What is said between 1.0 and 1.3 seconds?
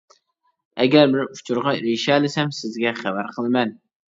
بىر